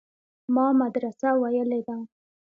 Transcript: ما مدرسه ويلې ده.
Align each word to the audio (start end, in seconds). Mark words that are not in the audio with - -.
ما 0.53 0.67
مدرسه 0.81 1.29
ويلې 1.41 1.81
ده. 1.87 1.95